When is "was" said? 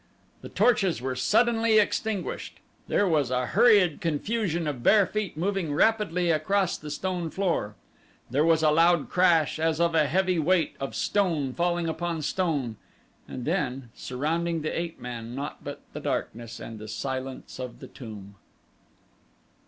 3.07-3.29, 8.43-8.63